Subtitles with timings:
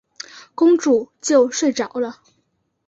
[0.55, 2.19] 公主就睡着了。